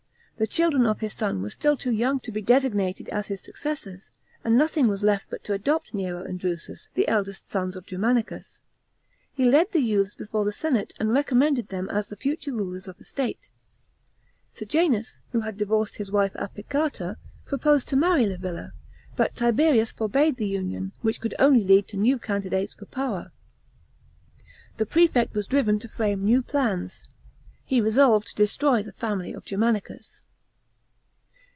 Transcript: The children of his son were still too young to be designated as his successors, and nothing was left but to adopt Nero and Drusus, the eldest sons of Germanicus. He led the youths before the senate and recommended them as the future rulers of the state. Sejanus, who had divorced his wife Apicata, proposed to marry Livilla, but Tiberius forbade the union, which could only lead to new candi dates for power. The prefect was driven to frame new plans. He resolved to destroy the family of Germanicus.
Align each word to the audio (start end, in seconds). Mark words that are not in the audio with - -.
The 0.37 0.47
children 0.47 0.87
of 0.87 1.01
his 1.01 1.13
son 1.13 1.43
were 1.43 1.51
still 1.51 1.77
too 1.77 1.91
young 1.91 2.19
to 2.21 2.31
be 2.31 2.41
designated 2.41 3.07
as 3.09 3.27
his 3.27 3.41
successors, 3.41 4.09
and 4.43 4.57
nothing 4.57 4.87
was 4.87 5.03
left 5.03 5.27
but 5.29 5.43
to 5.43 5.53
adopt 5.53 5.93
Nero 5.93 6.23
and 6.23 6.39
Drusus, 6.39 6.87
the 6.95 7.07
eldest 7.07 7.51
sons 7.51 7.75
of 7.75 7.85
Germanicus. 7.85 8.59
He 9.33 9.45
led 9.45 9.71
the 9.71 9.81
youths 9.81 10.15
before 10.15 10.43
the 10.43 10.51
senate 10.51 10.93
and 10.99 11.11
recommended 11.13 11.67
them 11.67 11.87
as 11.91 12.07
the 12.07 12.15
future 12.15 12.51
rulers 12.53 12.87
of 12.87 12.97
the 12.97 13.03
state. 13.03 13.49
Sejanus, 14.51 15.19
who 15.31 15.41
had 15.41 15.57
divorced 15.57 15.97
his 15.97 16.09
wife 16.11 16.33
Apicata, 16.33 17.17
proposed 17.45 17.87
to 17.89 17.95
marry 17.95 18.25
Livilla, 18.25 18.71
but 19.15 19.35
Tiberius 19.35 19.91
forbade 19.91 20.37
the 20.37 20.47
union, 20.47 20.91
which 21.03 21.21
could 21.21 21.35
only 21.37 21.63
lead 21.63 21.87
to 21.89 21.97
new 21.97 22.17
candi 22.17 22.49
dates 22.49 22.73
for 22.73 22.87
power. 22.87 23.31
The 24.77 24.87
prefect 24.87 25.35
was 25.35 25.45
driven 25.45 25.77
to 25.77 25.87
frame 25.87 26.23
new 26.25 26.41
plans. 26.41 27.03
He 27.63 27.79
resolved 27.79 28.25
to 28.29 28.35
destroy 28.35 28.81
the 28.81 28.91
family 28.91 29.33
of 29.33 29.45
Germanicus. 29.45 30.23